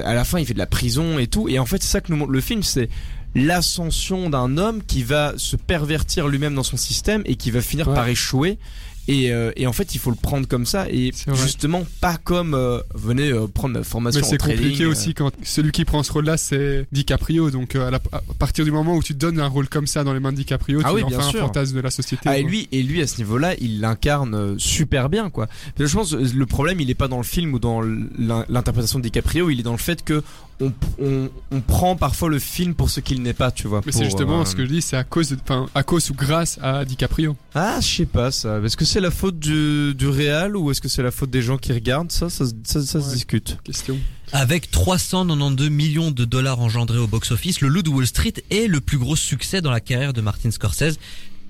À 0.00 0.14
la 0.14 0.24
fin, 0.24 0.38
il 0.38 0.46
fait 0.46 0.54
de 0.54 0.58
la 0.58 0.66
prison 0.66 1.18
et 1.18 1.26
tout. 1.26 1.48
Et 1.48 1.58
en 1.58 1.66
fait, 1.66 1.82
c'est 1.82 1.88
ça 1.90 2.00
que 2.00 2.10
nous 2.10 2.16
montre 2.16 2.32
le 2.32 2.40
film, 2.40 2.62
c'est 2.62 2.88
l'ascension 3.34 4.30
d'un 4.30 4.58
homme 4.58 4.82
qui 4.86 5.02
va 5.02 5.34
se 5.36 5.56
pervertir 5.56 6.28
lui-même 6.28 6.54
dans 6.54 6.62
son 6.62 6.76
système 6.76 7.22
et 7.24 7.36
qui 7.36 7.50
va 7.50 7.60
finir 7.60 7.88
Ouais. 7.88 7.94
par 7.94 8.08
échouer. 8.08 8.58
Et, 9.08 9.32
euh, 9.32 9.50
et 9.56 9.66
en 9.66 9.72
fait, 9.72 9.94
il 9.94 9.98
faut 9.98 10.10
le 10.10 10.16
prendre 10.16 10.46
comme 10.46 10.64
ça 10.64 10.86
et 10.88 11.12
justement 11.34 11.84
pas 12.00 12.16
comme 12.18 12.54
euh, 12.54 12.80
venez 12.94 13.30
euh, 13.30 13.48
prendre 13.48 13.78
ma 13.78 13.84
formation 13.84 14.20
Mais 14.20 14.26
c'est 14.26 14.38
compliqué 14.38 14.84
euh. 14.84 14.90
aussi 14.90 15.12
quand 15.12 15.32
celui 15.42 15.72
qui 15.72 15.84
prend 15.84 16.02
ce 16.04 16.12
rôle-là, 16.12 16.36
c'est 16.36 16.86
DiCaprio. 16.92 17.50
Donc, 17.50 17.74
à, 17.74 17.90
la- 17.90 18.00
à 18.12 18.20
partir 18.38 18.64
du 18.64 18.70
moment 18.70 18.94
où 18.94 19.02
tu 19.02 19.14
donnes 19.14 19.40
un 19.40 19.48
rôle 19.48 19.68
comme 19.68 19.88
ça 19.88 20.04
dans 20.04 20.12
les 20.14 20.20
mains 20.20 20.30
de 20.30 20.36
DiCaprio, 20.36 20.80
Ah 20.84 20.88
tu 20.90 20.94
oui, 20.94 21.02
en 21.02 21.08
bien 21.08 21.20
fais 21.20 21.38
un 21.38 21.40
fantasme 21.42 21.74
de 21.76 21.80
la 21.80 21.90
société. 21.90 22.22
Ah, 22.26 22.38
et 22.38 22.42
lui, 22.44 22.68
et 22.70 22.82
lui 22.84 23.02
à 23.02 23.06
ce 23.08 23.18
niveau-là, 23.18 23.54
il 23.60 23.80
l'incarne 23.80 24.58
super 24.58 25.08
bien, 25.08 25.30
quoi. 25.30 25.48
Je 25.78 25.92
pense 25.92 26.12
que 26.12 26.16
le 26.16 26.46
problème, 26.46 26.80
il 26.80 26.88
est 26.88 26.94
pas 26.94 27.08
dans 27.08 27.16
le 27.18 27.22
film 27.24 27.54
ou 27.54 27.58
dans 27.58 27.80
l'in- 27.80 28.44
l'interprétation 28.48 28.98
de 29.00 29.04
DiCaprio, 29.04 29.50
il 29.50 29.58
est 29.60 29.64
dans 29.64 29.72
le 29.72 29.78
fait 29.78 30.04
que 30.04 30.22
on, 30.60 30.72
on, 31.00 31.28
on 31.50 31.60
prend 31.60 31.96
parfois 31.96 32.28
le 32.28 32.38
film 32.38 32.74
pour 32.74 32.88
ce 32.88 33.00
qu'il 33.00 33.20
n'est 33.22 33.32
pas, 33.32 33.50
tu 33.50 33.66
vois. 33.66 33.80
Mais 33.84 33.90
c'est 33.90 34.04
justement 34.04 34.44
ce 34.44 34.54
que 34.54 34.64
je 34.64 34.70
dis, 34.70 34.82
c'est 34.82 34.96
à 34.96 35.02
cause, 35.02 35.30
de- 35.30 35.38
à 35.74 35.82
cause 35.82 36.08
ou 36.10 36.14
grâce 36.14 36.58
à 36.62 36.84
DiCaprio. 36.84 37.36
Ah, 37.54 37.78
je 37.80 37.86
sais 37.96 38.06
pas 38.06 38.30
ça. 38.30 38.60
Est-ce 38.64 38.76
que 38.76 38.84
c'est 38.92 39.00
la 39.00 39.10
faute 39.10 39.38
du, 39.38 39.94
du 39.94 40.06
réal 40.08 40.56
ou 40.56 40.70
est-ce 40.70 40.80
que 40.80 40.88
c'est 40.88 41.02
la 41.02 41.10
faute 41.10 41.30
des 41.30 41.42
gens 41.42 41.56
qui 41.58 41.72
regardent 41.72 42.12
ça 42.12 42.28
Ça, 42.30 42.44
se- 42.46 42.52
ça, 42.64 42.82
ça 42.82 43.00
se 43.00 43.06
Ouais. 43.08 43.14
discute. 43.14 43.58
Question. 43.64 43.98
Avec 44.32 44.70
392 44.70 45.68
millions 45.70 46.10
de 46.10 46.24
dollars 46.24 46.60
engendrés 46.60 46.98
au 46.98 47.06
box-office, 47.06 47.60
le 47.60 47.68
Loup 47.68 47.82
de 47.82 47.90
Wall 47.90 48.06
Street 48.06 48.34
est 48.50 48.66
le 48.66 48.80
plus 48.80 48.98
gros 48.98 49.16
succès 49.16 49.60
dans 49.60 49.70
la 49.70 49.80
carrière 49.80 50.12
de 50.12 50.20
Martin 50.20 50.50
Scorsese. 50.50 50.98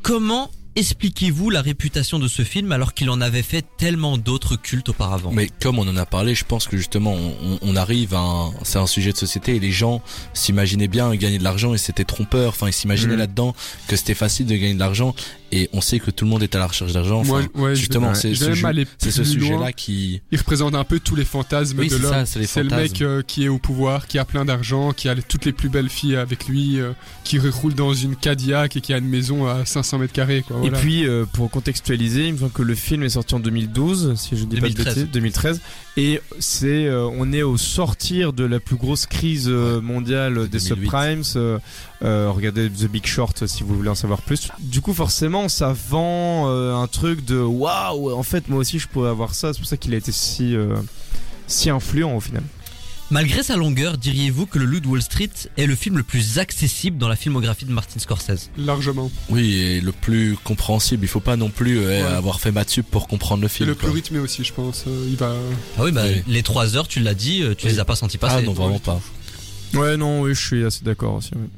Comment 0.02 0.50
expliquez-vous 0.74 1.50
la 1.50 1.60
réputation 1.60 2.18
de 2.18 2.26
ce 2.28 2.42
film 2.42 2.72
alors 2.72 2.94
qu'il 2.94 3.10
en 3.10 3.20
avait 3.20 3.42
fait 3.42 3.64
tellement 3.76 4.16
d'autres 4.18 4.56
cultes 4.56 4.88
auparavant? 4.88 5.30
Mais 5.30 5.48
comme 5.60 5.78
on 5.78 5.86
en 5.86 5.96
a 5.96 6.06
parlé, 6.06 6.34
je 6.34 6.44
pense 6.44 6.66
que 6.66 6.76
justement, 6.76 7.14
on, 7.60 7.76
arrive 7.76 8.14
à 8.14 8.20
un, 8.20 8.52
c'est 8.64 8.78
un 8.78 8.86
sujet 8.86 9.12
de 9.12 9.16
société 9.18 9.54
et 9.56 9.60
les 9.60 9.70
gens 9.70 10.02
s'imaginaient 10.34 10.88
bien 10.88 11.14
gagner 11.14 11.38
de 11.38 11.44
l'argent 11.44 11.74
et 11.74 11.78
c'était 11.78 12.04
trompeur. 12.04 12.48
Enfin, 12.50 12.68
ils 12.68 12.72
s'imaginaient 12.72 13.12
Mhm. 13.14 13.18
là-dedans 13.18 13.54
que 13.86 13.96
c'était 13.96 14.14
facile 14.14 14.46
de 14.46 14.54
gagner 14.54 14.74
de 14.74 14.78
l'argent 14.80 15.14
et 15.52 15.68
on 15.74 15.80
sait 15.80 15.98
que 15.98 16.10
tout 16.10 16.24
le 16.24 16.30
monde 16.30 16.42
est 16.42 16.54
à 16.56 16.58
la 16.58 16.66
recherche 16.66 16.92
d'argent. 16.92 17.20
Enfin, 17.20 17.46
ouais, 17.54 17.76
justement, 17.76 18.14
c'est 18.14 18.34
ce, 18.34 18.54
ce 19.10 19.24
sujet-là 19.24 19.72
qui. 19.72 20.22
Il 20.32 20.38
représente 20.38 20.74
un 20.74 20.84
peu 20.84 20.98
tous 20.98 21.14
les 21.14 21.24
fantasmes 21.26 21.78
Oui, 21.78 21.88
de 21.88 21.96
c'est 21.96 22.02
l'homme. 22.02 22.12
ça, 22.12 22.26
c'est 22.26 22.38
les 22.38 22.46
C'est 22.46 22.62
le 22.62 22.70
mec 22.70 23.02
euh, 23.02 23.22
qui 23.26 23.44
est 23.44 23.48
au 23.48 23.58
pouvoir, 23.58 24.06
qui 24.06 24.18
a 24.18 24.24
plein 24.24 24.44
d'argent, 24.46 24.92
qui 24.92 25.08
a 25.08 25.14
toutes 25.14 25.44
les 25.44 25.52
plus 25.52 25.68
belles 25.68 25.90
filles 25.90 26.16
avec 26.16 26.48
lui, 26.48 26.80
euh, 26.80 26.92
qui 27.24 27.38
roule 27.38 27.74
dans 27.74 27.92
une 27.92 28.16
Cadillac 28.16 28.76
et 28.76 28.80
qui 28.80 28.92
a 28.94 28.98
une 28.98 29.08
maison 29.08 29.46
à 29.46 29.64
500 29.66 29.98
mètres 29.98 30.12
carrés. 30.12 30.42
Quoi, 30.46 30.56
voilà. 30.58 30.78
Et 30.78 30.80
puis, 30.80 31.06
euh, 31.06 31.26
pour 31.32 31.50
contextualiser, 31.50 32.28
il 32.28 32.34
me 32.34 32.38
semble 32.38 32.52
que 32.52 32.62
le 32.62 32.74
film 32.74 33.02
est 33.02 33.10
sorti 33.10 33.34
en 33.34 33.40
2012, 33.40 34.14
si 34.16 34.36
je 34.36 34.44
dis 34.44 34.56
pas 34.60 34.68
de 34.68 34.72
2013. 34.74 34.94
bêtises, 34.94 35.12
2013. 35.12 35.60
Et 35.98 36.20
c'est, 36.38 36.86
euh, 36.86 37.06
on 37.18 37.32
est 37.32 37.42
au 37.42 37.58
sortir 37.58 38.32
de 38.32 38.44
la 38.44 38.58
plus 38.60 38.76
grosse 38.76 39.04
crise 39.06 39.48
mondiale 39.48 40.48
des 40.48 40.58
2008. 40.58 40.60
subprimes. 40.60 41.22
Euh, 42.04 42.30
regardez 42.34 42.68
The 42.68 42.86
Big 42.86 43.06
Short 43.06 43.46
si 43.46 43.62
vous 43.62 43.76
voulez 43.76 43.88
en 43.88 43.94
savoir 43.94 44.22
plus. 44.22 44.48
Du 44.58 44.80
coup, 44.80 44.92
forcément, 44.92 45.48
ça 45.48 45.72
vend 45.90 46.48
euh, 46.50 46.74
un 46.74 46.88
truc 46.88 47.24
de 47.24 47.36
waouh. 47.38 48.12
En 48.12 48.22
fait, 48.24 48.48
moi 48.48 48.58
aussi, 48.58 48.78
je 48.80 48.88
pourrais 48.88 49.10
avoir 49.10 49.34
ça. 49.34 49.52
C'est 49.52 49.60
pour 49.60 49.68
ça 49.68 49.76
qu'il 49.76 49.94
a 49.94 49.96
été 49.98 50.10
si 50.10 50.56
euh, 50.56 50.74
si 51.46 51.70
influent 51.70 52.16
au 52.16 52.20
final. 52.20 52.42
Malgré 53.10 53.42
sa 53.42 53.56
longueur, 53.56 53.98
diriez-vous 53.98 54.46
que 54.46 54.58
Le 54.58 54.64
Loup 54.64 54.80
de 54.80 54.88
Wall 54.88 55.02
Street 55.02 55.28
est 55.58 55.66
le 55.66 55.74
film 55.74 55.98
le 55.98 56.02
plus 56.02 56.38
accessible 56.38 56.96
dans 56.96 57.08
la 57.08 57.14
filmographie 57.16 57.66
de 57.66 57.72
Martin 57.72 58.00
Scorsese? 58.00 58.48
Largement. 58.56 59.10
Oui, 59.28 59.52
et 59.54 59.80
le 59.82 59.92
plus 59.92 60.36
compréhensible. 60.42 61.04
Il 61.04 61.08
faut 61.08 61.20
pas 61.20 61.36
non 61.36 61.50
plus 61.50 61.78
euh, 61.78 61.88
Ouais. 61.88 62.14
avoir 62.16 62.40
fait 62.40 62.52
maths 62.52 62.70
sup 62.70 62.86
pour 62.90 63.06
comprendre 63.08 63.42
le 63.42 63.46
Et 63.46 63.50
film. 63.50 63.68
le 63.68 63.74
plus 63.74 63.90
rythmé 63.90 64.18
aussi, 64.18 64.44
je 64.44 64.52
pense. 64.54 64.84
Euh, 64.88 65.06
il 65.10 65.16
va. 65.16 65.34
Ah 65.78 65.82
oui, 65.84 65.92
bah 65.92 66.04
Oui. 66.06 66.22
les 66.26 66.42
trois 66.42 66.74
heures, 66.76 66.88
tu 66.88 67.00
l'as 67.00 67.12
dit, 67.14 67.44
tu 67.58 67.66
Oui. 67.66 67.72
les 67.74 67.78
as 67.80 67.84
pas 67.84 67.96
sentis 67.96 68.16
passer. 68.18 68.36
Ah 68.38 68.42
non, 68.42 68.54
vraiment 68.54 68.78
pas. 68.78 68.98
Ouais, 69.74 69.96
non, 69.98 70.22
oui, 70.22 70.34
je 70.34 70.40
suis 70.46 70.64
assez 70.64 70.82
d'accord 70.82 71.14
aussi. 71.16 71.30
oui. 71.36 71.48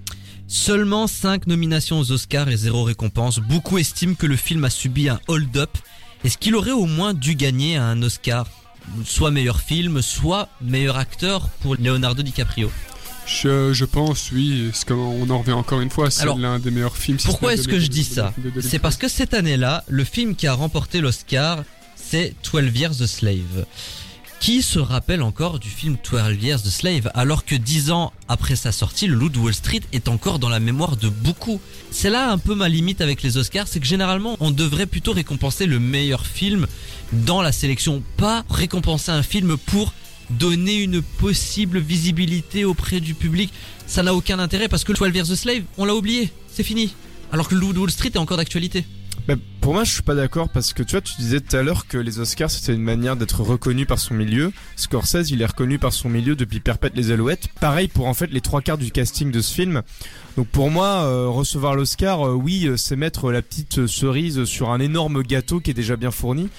Seulement 0.47 1.07
5 1.07 1.47
nominations 1.47 1.99
aux 1.99 2.13
Oscars 2.13 2.49
et 2.49 2.57
zéro 2.57 2.85
récompense. 2.85 3.39
Beaucoup 3.39 3.79
estiment 3.79 4.15
que 4.15 4.27
le 4.27 4.37
film 4.37 4.65
a 4.65 4.71
subi 4.71 5.09
un 5.09 5.21
hold-up. 5.27 5.71
Est-ce 6.23 6.39
qu'il 6.39 6.55
aurait 6.55 6.73
au 6.73 6.87
moins 6.87 7.15
dû 7.15 7.35
gagner 7.35 7.77
un 7.77 8.03
Oscar? 8.03 8.47
Soit 9.05 9.31
meilleur 9.31 9.61
film, 9.61 10.03
soit 10.03 10.49
meilleur 10.61 10.99
acteur 10.99 11.49
pour 11.61 11.77
Leonardo 11.77 12.23
DiCaprio. 12.23 12.71
Je, 13.27 13.73
je 13.73 13.85
pense, 13.87 14.31
oui. 14.33 14.69
Parce 14.71 14.85
qu'on 14.85 15.29
en 15.31 15.39
revient 15.39 15.53
encore 15.53 15.81
une 15.81 15.89
fois. 15.89 16.11
C'est 16.11 16.27
l'un 16.27 16.59
des 16.59 16.71
meilleurs 16.71 16.97
films. 16.97 17.19
si 17.19 17.27
Pourquoi 17.27 17.55
est-ce 17.55 17.67
que 17.67 17.81
je 17.81 17.87
dis 17.87 18.05
ça? 18.05 18.35
C'est 18.61 18.79
parce 18.79 18.97
que 18.97 19.09
cette 19.09 19.33
année-là, 19.33 19.85
le 19.89 20.05
film 20.05 20.37
qui 20.37 20.47
a 20.47 20.53
remporté 20.53 21.01
l'Oscar, 21.01 21.65
c'est 21.97 22.35
12 22.53 22.79
Years 22.79 23.03
a 23.03 23.07
Slave. 23.07 23.65
Qui 24.45 24.61
se 24.61 24.79
rappelle 24.79 25.23
encore 25.23 25.59
du 25.59 25.71
film 25.71 25.97
12 26.05 26.45
Years 26.45 26.61
a 26.67 26.71
Slave 26.71 27.11
alors 27.15 27.47
que 27.47 27.55
10 27.55 27.91
ans 27.91 28.13
après 28.29 28.57
sa 28.57 28.73
sortie, 28.73 29.07
le 29.07 29.15
Loup 29.15 29.33
Wall 29.39 29.55
Street 29.55 29.81
est 29.95 30.07
encore 30.07 30.39
dans 30.39 30.51
la 30.51 30.61
mémoire 30.61 30.99
de 30.99 31.09
beaucoup 31.09 31.63
C'est 31.91 32.11
là 32.11 32.31
un 32.31 32.37
peu 32.37 32.55
ma 32.55 32.69
limite 32.69 33.01
avec 33.01 33.23
les 33.23 33.39
Oscars, 33.39 33.67
c'est 33.69 33.81
que 33.81 33.87
généralement 33.87 34.37
on 34.41 34.51
devrait 34.51 34.85
plutôt 34.85 35.13
récompenser 35.15 35.65
le 35.65 35.81
meilleur 35.81 36.27
film 36.27 36.67
dans 37.13 37.41
la 37.41 37.53
sélection, 37.53 38.03
pas 38.19 38.45
récompenser 38.51 39.13
un 39.13 39.23
film 39.23 39.57
pour 39.57 39.95
donner 40.29 40.75
une 40.75 41.01
possible 41.01 41.79
visibilité 41.79 42.67
auprès 42.67 43.01
du 43.01 43.15
public. 43.15 43.51
Ça 43.87 44.03
n'a 44.03 44.15
aucun 44.15 44.39
intérêt 44.39 44.69
parce 44.69 44.85
que 44.85 44.93
12 44.93 45.15
Years 45.15 45.31
a 45.31 45.37
Slave, 45.37 45.63
on 45.79 45.87
l'a 45.87 45.95
oublié, 45.95 46.31
c'est 46.53 46.65
fini. 46.65 46.93
Alors 47.33 47.49
que 47.49 47.55
le 47.55 47.63
Loup 47.63 47.73
Wall 47.73 47.91
Street 47.91 48.11
est 48.13 48.19
encore 48.19 48.37
d'actualité. 48.37 48.85
Pour 49.65 49.73
moi, 49.73 49.85
je 49.85 49.95
suis 49.95 50.03
pas 50.03 50.15
d'accord 50.15 50.51
parce 50.51 50.75
que 50.75 50.83
tu 50.83 50.91
vois, 50.91 51.01
tu 51.01 51.15
disais 51.17 51.41
tout 51.41 51.57
à 51.57 51.63
l'heure 51.63 51.87
que 51.87 51.97
les 51.97 52.19
Oscars 52.19 52.51
c'était 52.51 52.75
une 52.75 52.83
manière 52.83 53.17
d'être 53.17 53.41
reconnu 53.41 53.87
par 53.87 53.99
son 53.99 54.13
milieu. 54.13 54.53
Scorsese, 54.77 55.31
il 55.31 55.41
est 55.41 55.47
reconnu 55.47 55.79
par 55.79 55.95
son 55.95 56.11
milieu 56.11 56.37
depuis 56.37 56.61
Perpète 56.61 56.95
les 56.95 57.13
Alouettes. 57.13 57.49
Pareil 57.61 57.89
pour 57.89 58.07
en 58.07 58.13
fait 58.13 58.27
les 58.27 58.43
trois 58.43 58.61
quarts 58.61 58.77
du 58.77 58.91
casting 58.91 59.31
de 59.31 59.41
ce 59.41 59.55
film. 59.55 59.81
Donc 60.37 60.49
pour 60.49 60.71
moi, 60.71 61.05
euh, 61.05 61.29
recevoir 61.29 61.77
l'Oscar, 61.77 62.29
euh, 62.29 62.35
oui, 62.35 62.67
euh, 62.67 62.77
c'est 62.77 62.95
mettre 62.95 63.33
la 63.33 63.41
petite 63.41 63.87
cerise 63.87 64.45
sur 64.45 64.69
un 64.69 64.81
énorme 64.81 65.23
gâteau 65.23 65.61
qui 65.61 65.71
est 65.71 65.75
déjà 65.75 65.97
bien 65.97 66.11
fourni. 66.11 66.51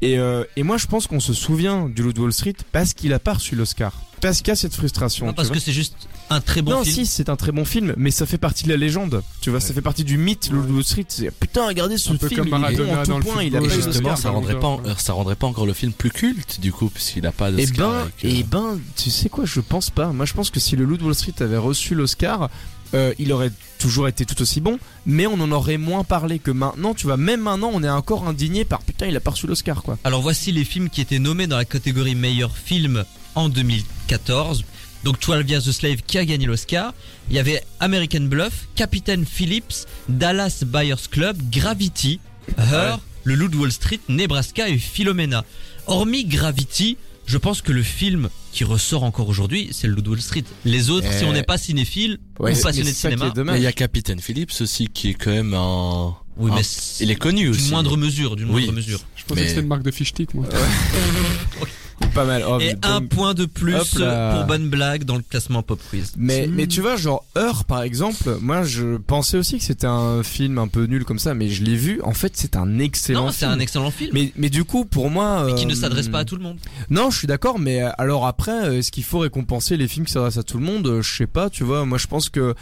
Et, 0.00 0.16
moi, 0.62 0.76
je 0.76 0.86
pense 0.86 1.08
qu'on 1.08 1.18
se 1.18 1.34
souvient 1.34 1.88
du 1.88 2.04
Loup 2.04 2.12
Wall 2.16 2.32
Street 2.32 2.54
parce 2.70 2.94
qu'il 2.94 3.12
a 3.12 3.18
pas 3.18 3.32
reçu 3.32 3.56
l'Oscar. 3.56 4.00
Parce 4.22 4.38
qu'il 4.38 4.48
y 4.48 4.50
a 4.52 4.56
cette 4.56 4.74
frustration. 4.74 5.26
Non, 5.26 5.32
parce 5.34 5.50
que 5.50 5.58
c'est 5.58 5.72
juste 5.72 5.96
un 6.30 6.40
très 6.40 6.62
bon 6.62 6.70
non, 6.70 6.84
film. 6.84 6.94
si, 6.94 7.06
c'est 7.06 7.28
un 7.28 7.36
très 7.36 7.52
bon 7.52 7.64
film, 7.64 7.92
mais 7.98 8.10
ça 8.10 8.24
fait 8.24 8.38
partie 8.38 8.64
de 8.64 8.68
la 8.70 8.76
légende. 8.76 9.22
Tu 9.42 9.50
vois, 9.50 9.60
ça 9.60 9.74
fait 9.74 9.82
partie 9.82 10.04
du 10.04 10.16
mythe, 10.16 10.50
de 10.50 10.56
Wall 10.56 10.84
Street. 10.84 11.04
C'est, 11.08 11.30
Putain, 11.32 11.66
regardez 11.66 11.98
ce 11.98 12.12
Un 12.12 12.16
peu 12.16 12.28
film, 12.28 12.48
comme 12.48 12.64
il 12.70 12.80
est 12.80 12.84
bon 12.84 12.94
en 12.96 13.02
tout 13.02 13.18
point, 13.28 13.42
il 13.42 13.56
a 13.56 13.58
Et 13.58 13.62
Ouais, 13.62 13.68
justement, 13.68 14.16
ça 14.16 14.30
rendrait 14.30 14.58
pas, 14.58 14.76
ouais. 14.76 14.80
euh, 14.86 14.94
ça 14.96 15.12
rendrait 15.12 15.34
pas 15.36 15.48
encore 15.48 15.66
le 15.66 15.72
film 15.74 15.92
plus 15.92 16.10
culte, 16.10 16.60
du 16.60 16.72
coup, 16.72 16.88
puisqu'il 16.88 17.26
a 17.26 17.32
pas 17.32 17.50
Eh 17.50 17.66
d'Oscar. 17.66 17.90
ben, 17.90 17.98
avec, 17.98 18.24
euh, 18.24 18.28
eh 18.38 18.42
ben, 18.44 18.78
tu 18.96 19.10
sais 19.10 19.28
quoi, 19.28 19.44
je 19.44 19.60
pense 19.60 19.90
pas. 19.90 20.06
Moi, 20.12 20.24
je 20.24 20.32
pense 20.34 20.50
que 20.50 20.60
si 20.60 20.76
le 20.76 20.84
Loup 20.84 20.96
de 20.98 21.04
Wall 21.04 21.14
Street 21.16 21.34
avait 21.40 21.58
reçu 21.58 21.94
l'Oscar, 21.96 22.48
euh, 22.94 23.14
il 23.18 23.32
aurait 23.32 23.52
toujours 23.78 24.06
été 24.08 24.24
tout 24.24 24.40
aussi 24.42 24.60
bon, 24.60 24.78
mais 25.06 25.26
on 25.26 25.34
en 25.34 25.50
aurait 25.52 25.78
moins 25.78 26.04
parlé 26.04 26.38
que 26.38 26.50
maintenant. 26.50 26.94
Tu 26.94 27.06
vois, 27.06 27.16
même 27.16 27.40
maintenant, 27.40 27.70
on 27.72 27.82
est 27.82 27.88
encore 27.88 28.28
indigné 28.28 28.64
par 28.64 28.80
putain, 28.82 29.06
il 29.06 29.16
a 29.16 29.20
pas 29.20 29.30
reçu 29.32 29.46
l'Oscar, 29.46 29.82
quoi. 29.82 29.98
Alors 30.04 30.22
voici 30.22 30.52
les 30.52 30.64
films 30.64 30.88
qui 30.88 31.00
étaient 31.00 31.18
nommés 31.18 31.46
dans 31.46 31.56
la 31.56 31.64
catégorie 31.64 32.14
meilleur 32.14 32.56
film 32.56 33.04
en 33.34 33.48
2014. 33.48 34.64
Donc 35.04 35.20
12 35.20 35.50
Years 35.50 35.68
a 35.68 35.72
Slave 35.72 36.02
qui 36.06 36.18
a 36.18 36.24
gagné 36.24 36.46
l'Oscar. 36.46 36.94
Il 37.28 37.36
y 37.36 37.38
avait 37.38 37.62
American 37.80 38.20
Bluff, 38.22 38.68
Captain 38.76 39.24
Phillips, 39.24 39.86
Dallas 40.08 40.62
Buyers 40.64 41.08
Club, 41.10 41.36
Gravity, 41.50 42.20
Her, 42.56 42.98
Le 43.24 43.34
Loup 43.34 43.48
de 43.48 43.56
Wall 43.56 43.72
Street, 43.72 44.00
Nebraska 44.08 44.68
et 44.68 44.78
Philomena. 44.78 45.44
Hormis 45.86 46.24
Gravity, 46.24 46.96
je 47.26 47.38
pense 47.38 47.62
que 47.62 47.72
le 47.72 47.82
film 47.82 48.28
qui 48.52 48.64
ressort 48.64 49.04
encore 49.04 49.28
aujourd'hui, 49.28 49.68
c'est 49.72 49.86
Le 49.86 49.94
Loup 49.94 50.02
de 50.02 50.10
Wall 50.10 50.20
Street. 50.20 50.44
Les 50.64 50.90
autres, 50.90 51.06
Eh. 51.10 51.18
si 51.18 51.24
on 51.24 51.32
n'est 51.32 51.42
pas 51.42 51.58
cinéphile 51.58 52.18
Ouais, 52.38 52.56
ou 52.58 52.62
passionné 52.62 52.90
de 52.90 52.96
cinéma, 52.96 53.32
il 53.56 53.62
y 53.62 53.66
a 53.66 53.72
Capitaine 53.72 54.20
Phillips 54.20 54.52
aussi, 54.60 54.88
qui 54.88 55.10
est 55.10 55.14
quand 55.14 55.30
même 55.30 55.54
un. 55.54 56.14
oui, 56.36 56.50
un- 56.50 56.54
mais 56.56 56.62
Il 57.00 57.10
est 57.10 57.16
connu 57.16 57.42
d'une 57.42 57.50
aussi. 57.50 57.70
moindre 57.70 57.96
mesure, 57.96 58.36
d'une 58.36 58.46
Oui. 58.50 58.62
moindre 58.64 58.72
mesure. 58.74 59.00
Je 59.16 59.24
pensais 59.24 59.40
Mais- 59.40 59.42
que 59.44 59.48
c'était 59.50 59.60
une 59.62 59.68
marque 59.68 59.82
de 59.82 59.90
fiche 59.90 60.12
moi. 60.34 60.46
Pas 62.14 62.24
mal. 62.26 62.44
Oh, 62.46 62.58
Et 62.60 62.74
un 62.82 63.00
point 63.00 63.32
de 63.32 63.46
plus 63.46 63.74
pour 63.94 64.44
bonne 64.46 64.68
blague 64.68 65.04
dans 65.04 65.16
le 65.16 65.22
classement 65.22 65.62
Pop 65.62 65.80
Quiz. 65.90 66.12
Mais, 66.18 66.46
Hmm. 66.46 66.52
mais 66.54 66.66
tu 66.66 66.80
vois, 66.82 66.96
genre 66.96 67.24
Heure 67.38 67.64
par 67.64 67.82
exemple, 67.82 68.36
moi 68.42 68.62
je 68.64 68.96
pensais 68.98 69.38
aussi 69.38 69.56
que 69.58 69.64
c'était 69.64 69.86
un 69.86 70.22
film 70.22 70.58
un 70.58 70.68
peu 70.68 70.84
nul 70.84 71.04
comme 71.06 71.18
ça, 71.18 71.32
mais 71.34 71.48
je 71.48 71.62
l'ai 71.64 71.74
vu. 71.76 72.00
En 72.02 72.12
fait, 72.12 72.32
c'est 72.36 72.56
un 72.56 72.78
excellent. 72.78 73.26
Non, 73.26 73.30
c'est 73.30 73.46
film. 73.46 73.52
un 73.52 73.58
excellent 73.60 73.90
film. 73.90 74.10
Mais, 74.12 74.32
mais 74.36 74.50
du 74.50 74.64
coup, 74.64 74.84
pour 74.84 75.08
moi. 75.10 75.44
mais 75.46 75.54
qui 75.54 75.64
ne 75.66 75.72
euh, 75.72 75.74
s'adresse 75.74 76.08
pas 76.08 76.18
à 76.20 76.24
tout 76.26 76.36
le 76.36 76.42
monde. 76.42 76.58
Non, 76.90 77.10
je 77.10 77.18
suis 77.18 77.26
d'accord, 77.26 77.58
mais 77.58 77.82
euh, 77.82 77.90
alors 77.96 78.26
après, 78.26 78.66
euh, 78.66 78.78
est-ce 78.78 78.92
qu'il 78.92 79.04
faut 79.04 79.20
récompenser 79.20 79.76
les 79.78 79.88
films 79.88 80.04
qui 80.04 80.12
s'adressent 80.12 80.36
à 80.38 80.42
tout 80.42 80.58
le 80.58 80.64
monde? 80.64 80.98
Je 81.00 81.16
sais 81.16 81.26
pas, 81.26 81.48
tu 81.48 81.64
vois. 81.64 81.86
Moi, 81.86 81.96
je 81.96 82.06
pense 82.08 82.28
que 82.28 82.54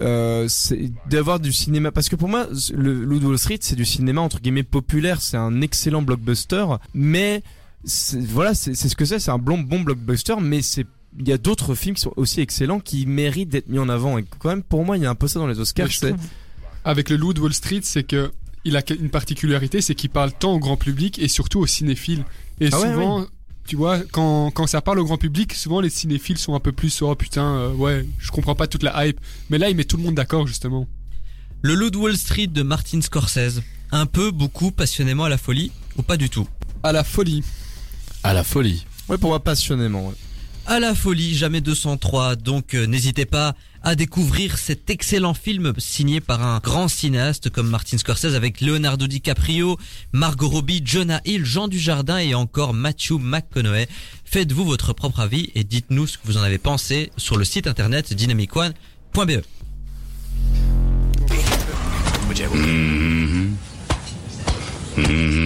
euh, 0.00 0.46
c'est 0.48 0.90
d'avoir 1.08 1.38
du 1.38 1.52
cinéma, 1.52 1.92
parce 1.92 2.08
que 2.08 2.16
pour 2.16 2.28
moi, 2.28 2.46
le 2.74 3.06
de 3.06 3.26
Wall 3.26 3.38
Street, 3.38 3.58
c'est 3.60 3.76
du 3.76 3.84
cinéma 3.84 4.20
entre 4.20 4.40
guillemets 4.40 4.62
populaire. 4.64 5.20
C'est 5.22 5.36
un 5.36 5.60
excellent 5.60 6.02
blockbuster, 6.02 6.64
mais 6.92 7.42
voilà, 8.28 8.54
c'est 8.54 8.74
ce 8.74 8.96
que 8.96 9.04
c'est. 9.04 9.18
C'est 9.18 9.30
un 9.30 9.38
bon 9.38 9.58
bon 9.58 9.80
blockbuster, 9.80 10.36
mais 10.40 10.62
c'est 10.62 10.86
il 11.18 11.28
y 11.28 11.32
a 11.32 11.38
d'autres 11.38 11.74
films 11.74 11.94
qui 11.94 12.02
sont 12.02 12.12
aussi 12.16 12.40
excellents 12.40 12.80
qui 12.80 13.06
méritent 13.06 13.48
d'être 13.48 13.68
mis 13.68 13.78
en 13.78 13.88
avant. 13.88 14.18
Et 14.18 14.24
quand 14.38 14.50
même, 14.50 14.62
pour 14.62 14.84
moi, 14.84 14.96
il 14.96 15.02
y 15.02 15.06
a 15.06 15.10
un 15.10 15.14
peu 15.14 15.28
ça 15.28 15.38
dans 15.38 15.46
les 15.46 15.58
Oscars. 15.60 15.88
Avec 16.84 17.10
le 17.10 17.16
Loup 17.16 17.32
de 17.32 17.40
Wall 17.40 17.54
Street, 17.54 17.80
c'est 17.82 18.04
que 18.04 18.30
il 18.64 18.76
a 18.76 18.82
une 18.90 19.10
particularité, 19.10 19.80
c'est 19.80 19.94
qu'il 19.94 20.10
parle 20.10 20.32
tant 20.32 20.52
au 20.52 20.58
grand 20.58 20.76
public 20.76 21.18
et 21.20 21.28
surtout 21.28 21.60
aux 21.60 21.66
cinéphiles. 21.66 22.24
Et 22.60 22.68
Ah 22.72 22.80
ouais, 22.80 22.92
souvent, 22.92 23.26
tu 23.66 23.76
vois, 23.76 24.00
quand, 24.12 24.50
quand 24.50 24.66
ça 24.66 24.80
parle 24.80 24.98
au 24.98 25.04
grand 25.04 25.18
public, 25.18 25.54
souvent 25.54 25.80
les 25.80 25.90
cinéphiles 25.90 26.38
sont 26.38 26.54
un 26.54 26.60
peu 26.60 26.72
plus 26.72 27.00
oh 27.02 27.14
putain, 27.14 27.44
euh, 27.44 27.72
ouais, 27.72 28.04
je 28.18 28.30
comprends 28.30 28.56
pas 28.56 28.66
toute 28.66 28.82
la 28.82 29.06
hype. 29.06 29.20
Mais 29.50 29.58
là, 29.58 29.70
il 29.70 29.76
met 29.76 29.84
tout 29.84 29.96
le 29.96 30.02
monde 30.02 30.16
d'accord 30.16 30.46
justement. 30.46 30.88
Le 31.62 31.74
Loup 31.74 31.90
de 31.90 31.96
Wall 31.96 32.16
Street 32.16 32.48
de 32.48 32.62
Martin 32.62 33.00
Scorsese. 33.00 33.62
Un 33.92 34.06
peu, 34.06 34.32
beaucoup, 34.32 34.72
passionnément 34.72 35.24
à 35.24 35.28
la 35.28 35.38
folie, 35.38 35.70
ou 35.96 36.02
pas 36.02 36.16
du 36.16 36.28
tout? 36.28 36.48
À 36.82 36.90
la 36.92 37.04
folie. 37.04 37.44
À 38.26 38.32
la 38.32 38.42
folie. 38.42 38.84
Ouais, 39.08 39.18
pour 39.18 39.30
moi, 39.30 39.38
passionnément. 39.38 40.08
ouais. 40.08 40.14
À 40.66 40.80
la 40.80 40.96
folie, 40.96 41.36
jamais 41.36 41.60
203. 41.60 42.34
Donc 42.34 42.74
euh, 42.74 42.84
n'hésitez 42.84 43.24
pas 43.24 43.54
à 43.84 43.94
découvrir 43.94 44.58
cet 44.58 44.90
excellent 44.90 45.32
film 45.32 45.74
signé 45.78 46.20
par 46.20 46.42
un 46.42 46.58
grand 46.58 46.88
cinéaste 46.88 47.50
comme 47.50 47.68
Martin 47.68 47.98
Scorsese 47.98 48.34
avec 48.34 48.60
Leonardo 48.60 49.06
DiCaprio, 49.06 49.78
Margot 50.10 50.48
Robbie, 50.48 50.82
Jonah 50.84 51.20
Hill, 51.24 51.44
Jean 51.44 51.68
Dujardin 51.68 52.18
et 52.18 52.34
encore 52.34 52.74
Matthew 52.74 53.12
McConaughey. 53.20 53.86
Faites-vous 54.24 54.64
votre 54.64 54.92
propre 54.92 55.20
avis 55.20 55.52
et 55.54 55.62
dites-nous 55.62 56.08
ce 56.08 56.18
que 56.18 56.26
vous 56.26 56.36
en 56.36 56.42
avez 56.42 56.58
pensé 56.58 57.12
sur 57.16 57.36
le 57.36 57.44
site 57.44 57.68
internet 57.68 58.12
dynamicone.be. 58.12 59.42
Mm-hmm. 62.28 63.52
Mm-hmm. 64.96 65.45